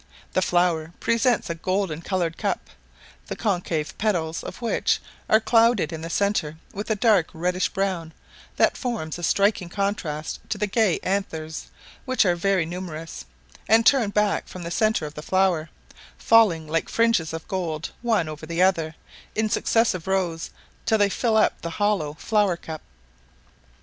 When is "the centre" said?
6.01-6.57, 14.63-15.05